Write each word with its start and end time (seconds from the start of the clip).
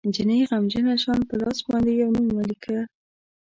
جینۍ 0.13 0.39
غمجنه 0.49 0.93
شان 1.03 1.19
په 1.29 1.35
لاس 1.41 1.57
باندې 1.67 1.91
یو 2.01 2.09
نوم 2.15 2.27
ولیکه 2.35 2.77